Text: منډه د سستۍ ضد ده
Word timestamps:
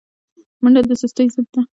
منډه 0.63 0.81
د 0.89 0.91
سستۍ 1.01 1.27
ضد 1.33 1.47
ده 1.53 1.61